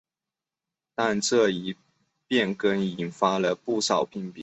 [0.95, 1.75] 但这一
[2.27, 4.33] 变更引发不少批评。